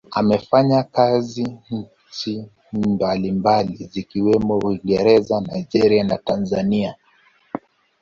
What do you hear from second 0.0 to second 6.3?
Amefanya kazi nchi mbalimbali zikiwemo Uingereza, Nigeria na